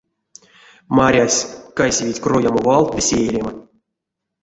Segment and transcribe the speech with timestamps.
[0.95, 1.47] Марясь—
[1.77, 3.51] кайсевить кроямо валт ды сеерема.